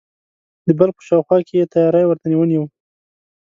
[0.67, 2.67] د بلخ په شاوخوا کې یې تیاری ورته ونیوی.